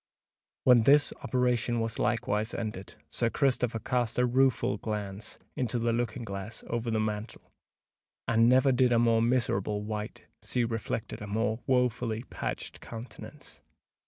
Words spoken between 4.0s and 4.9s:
a rueful